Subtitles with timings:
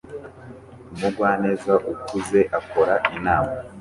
[0.93, 3.53] Umugwaneza ukuze akora inama